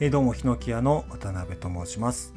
[0.00, 2.34] え、どうもヒノキ屋の渡辺と申します。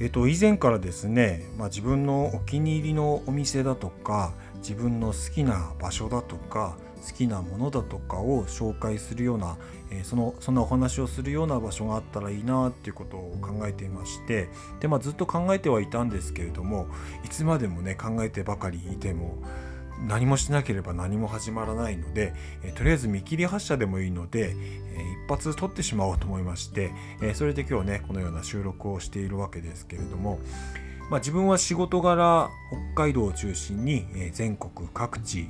[0.00, 6.76] えっ、と以前からですね、まあ、自分のお気に入りのお店だとか自分の好きな場所だとか
[7.06, 9.56] 好きなものだとかを紹介するような、
[9.92, 14.48] え、そのそんなお話をするような場所があったらいいなっていうことを考えていまして
[14.80, 16.88] で、まあ、ずっと考えてはいたんですけれども
[17.24, 19.38] いつまでもね考えてばかりいても
[20.06, 22.32] 何もしなければ何も始まらないので、
[22.62, 26.92] えとりあえず見切り発車でもいいので、え発撮ってしまおうと思いまして、
[27.22, 30.38] えそれで今日ねこのような収録をしているわけですけれども、
[31.10, 32.50] まあ、自分は仕事柄
[32.94, 35.48] 北海道を中心に全国各地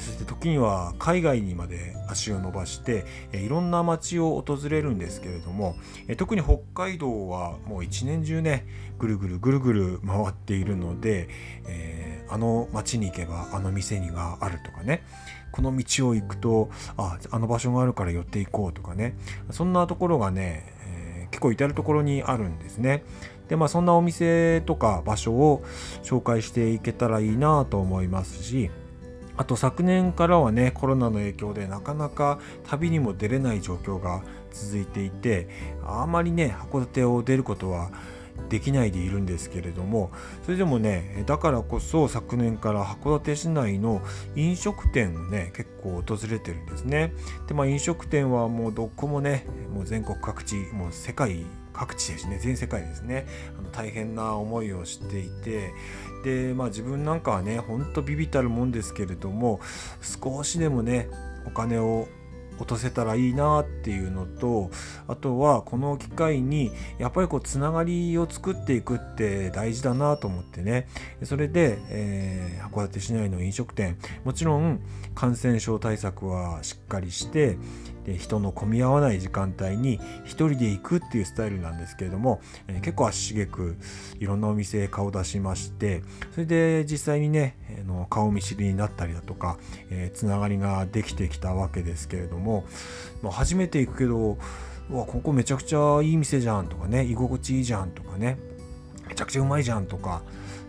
[0.00, 5.76] そして時には海外にまで足を伸ばしていろんな街を訪れるんですけれども
[6.18, 8.66] 特に北海道はもう一年中ね
[8.98, 11.28] ぐるぐるぐるぐる回っているので、
[11.66, 15.04] え、あの街に行けばあの店にがあるとかね
[15.52, 19.16] この道を行くとああの場所があるから寄っていこうとかね
[19.50, 20.77] そんなところがね、
[21.38, 23.04] 結構至る所にあるんですね。
[23.48, 25.62] でまあそんなお店とか場所を
[26.02, 28.70] 紹介していけたらいいなと思いますし
[29.38, 35.48] あと昨年からはねコロナの影響でなかなか旅にも出れない状況が続いていて
[35.86, 37.90] あまりね函館を出ることは
[38.48, 40.10] できないでいるんですけれども
[40.44, 44.02] それでもねだからこそ昨年から函館市内の
[44.36, 47.12] 飲食店をね結構訪れてるんですね。
[47.46, 52.38] でまあ飲食店はもうどこもねもう全国各地もう世界各地ですね。
[52.38, 53.26] 全世界ですね。
[53.58, 55.72] あの大変な思いをしていて
[56.24, 59.60] でまあ自分なんかはねほんとビビたるもんですけれども
[60.00, 61.08] 少しでもね
[61.46, 62.08] お金を
[62.58, 64.70] 落とせたらいいなっていうのと
[65.06, 70.88] あとはこの機会にやっぱりこうつながりを作っていくって大事だなと思ってね。
[71.22, 74.80] それで、えー、函館市内の飲食店もちろん
[75.14, 77.58] 感染症対策はしっかりして
[78.08, 83.76] で人の混み合わない時間帯に1人で行くっていうスタイルなんですけれども、えー、結構足しげく
[84.18, 86.02] いろんなお店へ顔出しまして
[86.32, 89.58] それで実際にね、えー、の顔見知りになったりだとか、
[89.90, 92.47] えー、つながりができてきたわけですけれども、
[93.22, 94.38] まあ、初めて行くけど
[94.90, 98.38] わここめちゃくちゃいい店じゃんとかね居心地いいじゃんとかね
[99.08, 100.22] めちゃくちゃうまいじゃんとか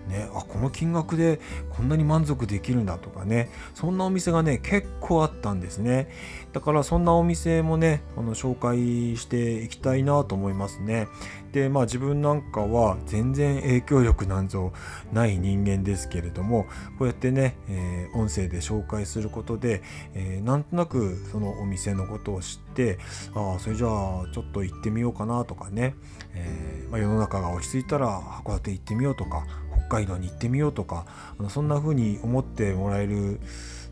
[0.10, 1.40] ね、あこの金額で
[1.70, 6.10] こんなに満足できるんだとかねそんなお店がね結構あったんですね。
[6.52, 11.08] だからそんなお店もねあの紹介していきたいなと思いますね。
[11.52, 14.74] でまあ自分なんかは全然影響力なんぞ
[15.14, 16.66] ない人間ですけれども
[16.98, 19.84] こうやってね、えー、音声で紹介することで、
[20.14, 23.00] えー、なんとなくそのお店のことを知って
[23.36, 25.96] ああそれじゃあちょっと行ってみようかなとかね、
[26.34, 29.46] えー、まあ、世の中が落ち着いたら函館行ってみようとか
[29.90, 31.06] 海道に行ってみようとか
[31.50, 33.40] そんな風に思ってもらえる、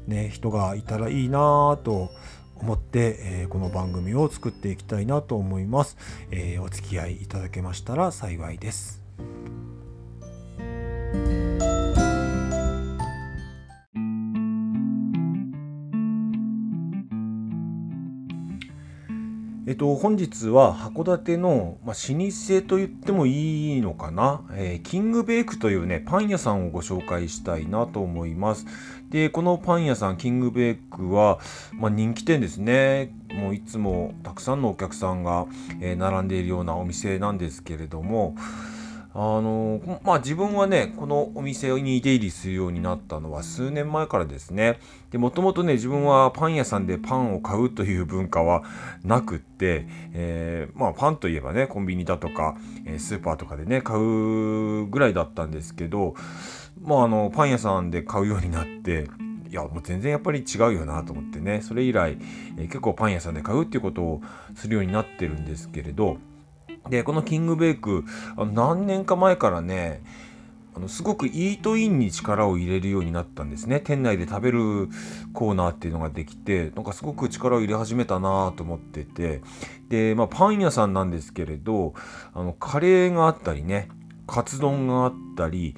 [0.08, 2.12] ね、人がいたらいいなと
[2.56, 5.97] 思って、えー、この番組を作っていきたいなと思います、
[6.31, 9.02] えー、お付き合いいただけましたら幸いです。
[19.67, 28.66] えっと、本日は函館の、まあ、老舗と言ってもいいのかな、えー、キングベイクというね、パン屋さんをご紹介したいなと思います。
[29.09, 31.39] で、このパン屋さん、キングベイクは、
[31.73, 33.13] まあ、人気店ですね。
[33.33, 35.47] もういつもたくさんのお客さんが、
[35.81, 38.35] えー、並んでいるようなお店なんですけれども、
[39.19, 44.79] あのまあ自分はねこのお店に出入りするようになったのは数年前からですね。
[45.09, 48.63] でもともとね自分はパン屋さんでパンを買うという文化は
[49.03, 56.13] なくって、えー、まあパンといえばねコンビニだとか、えスーパーとかでね買うぐらいだったんですけど
[56.79, 59.07] まああのパン屋さんで買うようになって
[59.49, 61.63] いやもう全然やっぱり違うよなと思ってね。
[61.63, 62.19] それ以来、
[62.59, 64.22] えー、結構パン屋さんで買うっていうことを
[64.55, 66.17] するようになってるんですけれど
[66.90, 68.03] で、このキングベイク、
[68.36, 70.02] あの何年か前からね、
[70.75, 73.80] あのすごくイートインに力を入れるようになったんですね。
[73.80, 74.90] 店内で食べる
[75.34, 79.41] コーナーっていうのができて、なんかすごく力を入れ始めたなと思ってて、
[79.90, 81.96] で、まあパン屋さんなんですけれど、
[82.34, 83.90] あのカレーがあったりね、
[84.28, 85.76] カツ丼があったり、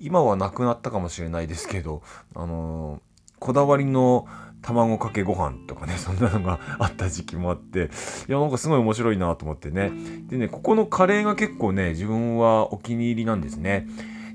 [0.00, 2.02] 今はなくなったかもしれないですけど、
[2.34, 3.00] あの
[3.40, 4.28] こだわりの
[4.62, 7.90] 卵かけご飯とかね、 そんなのがあった時期もあって、
[8.28, 9.90] いや、なんかすごい面白いなと思ってね。
[10.28, 13.88] でね、ここのカレーが結構ね、自分はお気に入りなんですね。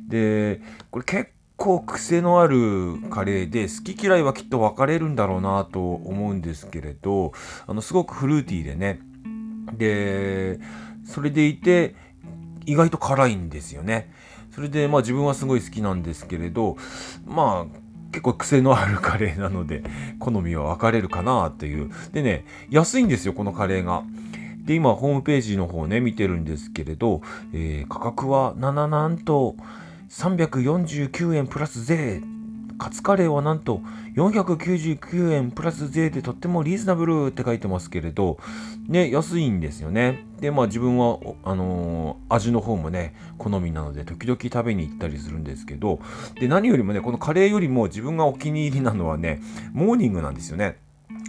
[0.08, 0.62] で、
[0.92, 7.32] これ結構癖のあるカレーで、好き嫌いはきっと分かれるんだろうなと思うんですけれど、
[7.68, 9.00] あの、すごくフルーティーでね。
[9.78, 10.60] で、
[11.06, 11.96] それでいて、
[12.66, 14.12] 意外と辛いんですよね。
[14.52, 16.78] それで、まあ自分はすごい好きなんですけれど、
[17.26, 17.85] まあ、
[18.16, 19.84] 結構癖のあるカレーなので、
[20.20, 21.92] 好みは分かれるかなっていう。
[22.14, 24.04] でね、安いんですよ、このカレーが。
[24.64, 27.22] で今ホームページの方ね見てるんですけれど、
[27.54, 29.56] えー、価格は7なんと
[30.10, 32.22] 349円プラス税
[32.78, 33.82] カツカレーはなんと
[34.16, 38.38] 499円プラス税でとってもリーズナブルって書いてますけれど、
[38.88, 40.26] ね、安いんですよね。
[40.40, 46.00] で、まあ自分は、あのー、味の方もね、好みなので時々食べに行ったりするんですけど、
[46.40, 49.42] で、何よりもね、このカレーよりも自分がお気に入りなのはね、
[49.74, 50.78] モーニングなんですよね。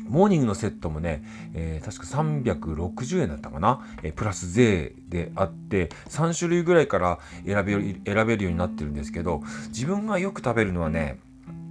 [0.08, 1.22] モーニングのセットもね、
[1.54, 11.18] えー、確か360円だったかな、えー、プラス税であって、3種類ぐらいから選べ選べるようになってるんですけど、自分がよく食べるのはね、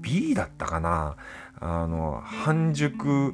[0.06, 1.18] B だったかな。
[1.60, 3.34] あの半熟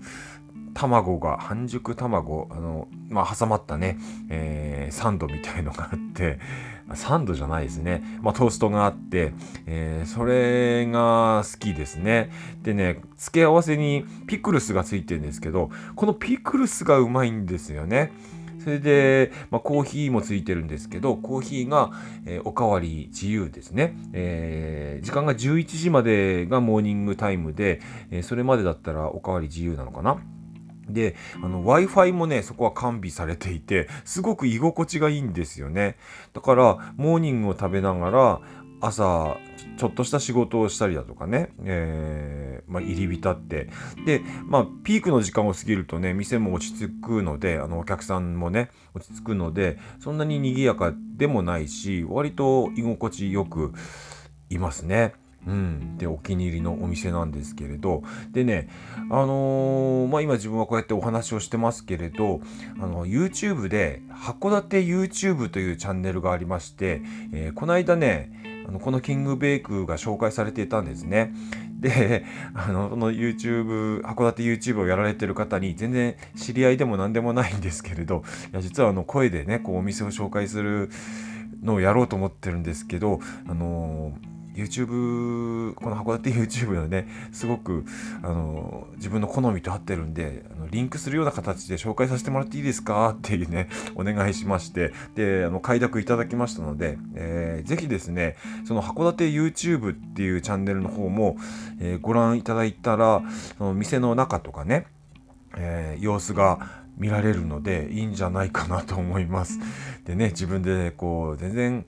[0.74, 3.98] 卵が半熟卵あの、まあ、挟まったね、
[4.30, 6.40] えー、サンドみたいのがあって
[6.94, 9.34] サンドじゃないですね、まあ、トーストがあって、
[9.66, 12.30] えー、それが好きですね。
[12.62, 18.12] でね付け合わせにピクルスがついてるんですけどこのピクルスがうまいんですよね。
[18.64, 21.92] それで、まあ、コーヒーもついてるんですけど、コーヒーが、
[22.26, 27.82] えー、おかわり自由ですね、えー、時間が11時までがモーニングタイムで、
[28.12, 30.22] えー、それまでだったらおかわり自由なのかな
[30.92, 35.98] で、Wi-Fi もね、そこは完備されていて、すごく居心地がいいんですよね。
[36.34, 38.42] だから、モーニングを食べながら、
[38.82, 39.38] 朝
[39.78, 43.70] ちょっとした仕事をしたりだとかね、えー、まあ、入り浸って
[44.06, 53.74] で、まあ、ピークの時間を過ぎるとね店も落ち着くのであのお客さんもね落ち着くのでそんなに賑やかでもないし割と居心地よく
[54.50, 55.14] いますね。
[55.48, 58.70] うん、でお気に入りのお店なんですけれどでね
[59.10, 62.42] あのー、まあ今自分はこうやってお話をしてますけれど
[62.80, 67.02] あの YouTube で函館 YouTube というチャンネルがありまして、
[67.34, 71.34] えー、この間ねあのこのキングベイクが紹介されていたんですね。
[71.80, 72.24] で、
[72.54, 78.24] あの、その YouTube、函館 YouTube をやられてる方に全然知り合いでも何でもないんですけれど、
[78.54, 80.92] いや実はあの声でね、こうお店を紹介する
[81.64, 87.86] のをやろうと思ってるんですけど、あのー YouTube この函館 YouTube のねすごく
[88.22, 93.16] あの自分の好みと合ってるんであのリンクするような形で紹介させてもらっていいですか？
[93.18, 101.38] っていうねお願いしましてであの快諾いただきましたので、えー、ぜひですねその函館 YouTube っていうチャンネルの方も、
[101.80, 103.24] えー、ご覧いただいたら
[103.58, 104.86] その店の中とかね、
[105.58, 109.60] えー、様子が見られるのでいいんじゃないかなと思います。
[110.06, 111.86] でね自分でこう全然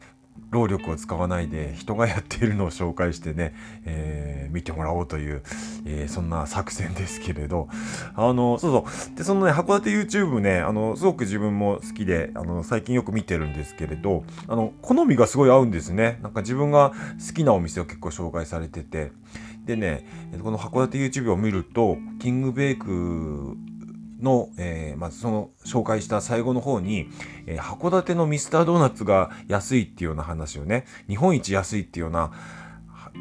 [0.53, 5.41] 労力を使わないで人がやっているのを紹介してね、えー、見てもらおうという、
[5.85, 7.68] えー、そんな作戦ですけれど、
[8.15, 9.18] あの、そうそう。
[9.18, 16.19] で、そのね、函館 YouTube ね、あの、すごく自分も好きで、あの、最近よく見てるんですけれど、あの、好みがすごい合うんですね。
[16.21, 16.94] なんか自分が
[17.27, 19.12] 好きなお店を結構紹介されてて、
[19.65, 20.06] でね、
[20.44, 23.57] この函館 YouTube を見ると、キングベイク
[24.24, 27.10] の、えー、まずその紹介した最後の方に、
[27.46, 32.31] えー、函館のミスタードーナツが安いっていうような話をね、日本一安いっていうような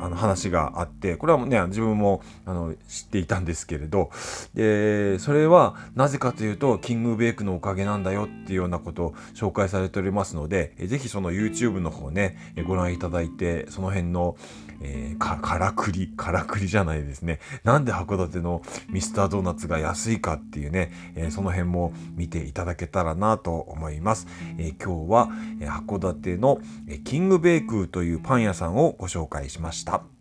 [0.01, 4.11] あの話があって、これはね、自分もあの知っていたんですけれど、
[4.55, 14.37] で、それはなぜかというと、キングベイクのおかげなんだよっていうようなことを紹介されておりますので、ぜひその YouTube の方ね、ご覧いただいて、その辺の、
[14.83, 17.41] えー、か、からくり、からくりじゃないですね。
[17.65, 24.27] なんで函館のミスタードーナツが安いかっていうね、えー、その辺も見ていただけたらなと思います。
[24.59, 25.29] えー、今日は、
[25.61, 30.12] え函館のえキングベイクーというパン屋さんをご紹介しました。